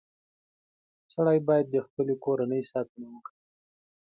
[1.13, 3.39] •سړی باید د خپلې کورنۍ ساتنه وکړي.